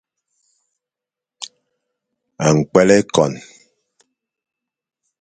Ñkwel 2.55 2.89
ô 2.97 2.99
fôn. 3.13 3.33